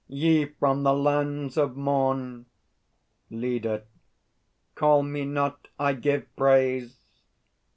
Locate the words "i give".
5.77-6.35